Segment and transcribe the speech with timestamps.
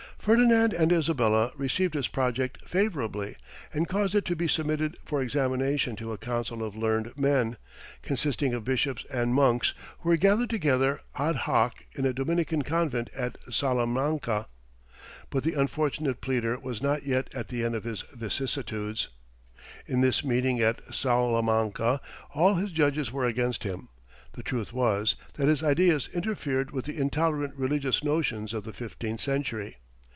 [0.21, 3.37] Ferdinand and Isabella received his project favourably,
[3.73, 7.57] and caused it to be submitted for examination to a council of learned men,
[8.03, 13.09] consisting of bishops and monks who were gathered together ad hoc in a Dominican convent
[13.15, 14.45] at Salamanca.
[15.31, 19.07] But the unfortunate pleader was not yet at the end of his vicissitudes.
[19.87, 21.99] In this meeting at Salamanca
[22.35, 23.89] all his judges were against him.
[24.33, 29.21] The truth was, that his ideas interfered with the intolerant religious notions of the fifteenth
[29.21, 29.77] century.